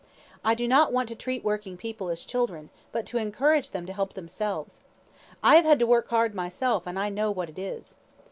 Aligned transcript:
I 0.43 0.55
do 0.55 0.67
not 0.67 0.91
want 0.91 1.09
to 1.09 1.15
treat 1.15 1.43
working 1.43 1.77
people 1.77 2.09
as 2.09 2.23
children, 2.25 2.71
but 2.91 3.05
to 3.05 3.19
encourage 3.19 3.69
them 3.69 3.85
to 3.85 3.93
help 3.93 4.13
themselves. 4.15 4.79
I 5.43 5.57
have 5.57 5.65
had 5.65 5.77
to 5.77 5.85
work 5.85 6.07
hard 6.07 6.33
myself, 6.33 6.87
and 6.87 6.97
I 6.97 7.09
know 7.09 7.29
what 7.29 7.49
it 7.51 7.59
is." 7.59 7.97